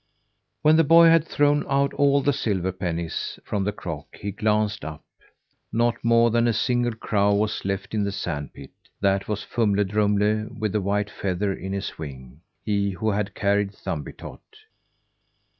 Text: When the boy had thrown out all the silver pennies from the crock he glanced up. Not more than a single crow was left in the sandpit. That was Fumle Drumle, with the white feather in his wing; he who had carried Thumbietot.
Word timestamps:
When 0.63 0.77
the 0.77 0.83
boy 0.83 1.09
had 1.09 1.27
thrown 1.27 1.63
out 1.69 1.93
all 1.93 2.23
the 2.23 2.33
silver 2.33 2.71
pennies 2.71 3.37
from 3.45 3.63
the 3.65 3.71
crock 3.71 4.07
he 4.15 4.31
glanced 4.31 4.83
up. 4.83 5.03
Not 5.71 6.03
more 6.03 6.31
than 6.31 6.47
a 6.47 6.53
single 6.53 6.95
crow 6.95 7.35
was 7.35 7.63
left 7.65 7.93
in 7.93 8.03
the 8.03 8.11
sandpit. 8.11 8.71
That 8.99 9.27
was 9.27 9.43
Fumle 9.43 9.83
Drumle, 9.85 10.47
with 10.57 10.71
the 10.71 10.81
white 10.81 11.11
feather 11.11 11.53
in 11.53 11.71
his 11.71 11.99
wing; 11.99 12.41
he 12.65 12.89
who 12.89 13.11
had 13.11 13.35
carried 13.35 13.73
Thumbietot. 13.73 14.41